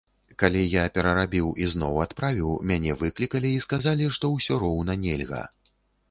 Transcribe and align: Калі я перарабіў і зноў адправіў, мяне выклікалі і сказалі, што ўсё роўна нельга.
Калі 0.41 0.61
я 0.69 0.83
перарабіў 0.93 1.49
і 1.65 1.67
зноў 1.73 1.99
адправіў, 2.05 2.49
мяне 2.71 2.95
выклікалі 3.01 3.51
і 3.57 3.59
сказалі, 3.65 4.07
што 4.15 4.31
ўсё 4.37 4.57
роўна 4.65 4.97
нельга. 5.05 5.43